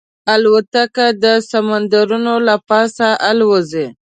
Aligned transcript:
الوتکه 0.33 1.07
د 1.23 1.25
سمندرونو 1.49 2.33
له 2.47 2.55
پاسه 2.69 3.09
الوزي. 3.29 3.87